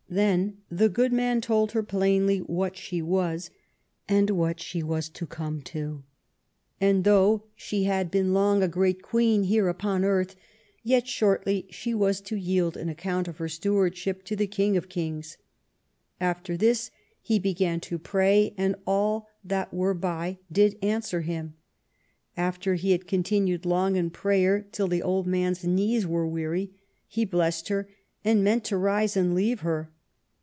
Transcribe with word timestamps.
Then 0.13 0.57
the 0.69 0.89
good 0.89 1.13
man 1.13 1.39
told 1.39 1.71
her 1.71 1.83
plainly 1.83 2.39
what 2.39 2.75
she 2.75 3.01
was, 3.01 3.49
and 4.09 4.29
what 4.31 4.59
she 4.59 4.83
was 4.83 5.07
to 5.07 5.25
come 5.25 5.61
to; 5.61 6.03
and 6.81 7.05
though 7.05 7.45
she 7.55 7.85
had 7.85 8.07
LAST 8.07 8.15
YEARS 8.15 8.25
OF 8.25 8.25
ELIZABETH, 8.25 8.33
303 8.33 8.33
been 8.33 8.33
long 8.33 8.61
a 8.61 8.67
great 8.93 9.01
Queen 9.01 9.43
here 9.43 9.69
upon 9.69 10.03
earth, 10.03 10.35
yet 10.83 11.07
shortly 11.07 11.65
she 11.69 11.93
was 11.93 12.19
to 12.19 12.35
yield 12.35 12.75
an 12.75 12.89
account 12.89 13.29
of 13.29 13.37
her 13.37 13.47
stewardship 13.47 14.25
to 14.25 14.35
the 14.35 14.47
King 14.47 14.75
of 14.75 14.89
kings. 14.89 15.37
After 16.19 16.57
this 16.57 16.91
he 17.21 17.39
began 17.39 17.79
to 17.79 17.97
pray, 17.97 18.53
and 18.57 18.75
all 18.85 19.29
that 19.45 19.73
were 19.73 19.93
by 19.93 20.39
did 20.51 20.77
answer 20.81 21.21
him. 21.21 21.53
After 22.35 22.75
he 22.75 22.91
had 22.91 23.07
continued 23.07 23.65
long 23.65 23.95
in 23.95 24.09
prayer, 24.09 24.67
till 24.73 24.89
the 24.89 25.03
old 25.03 25.25
man's 25.25 25.63
knees 25.63 26.05
were 26.05 26.27
weary, 26.27 26.73
he 27.07 27.23
blessed 27.23 27.69
her 27.69 27.87
and 28.25 28.43
meant 28.43 28.65
to 28.65 28.75
rise 28.75 29.15
and 29.15 29.33
leave 29.33 29.61
her. 29.61 29.89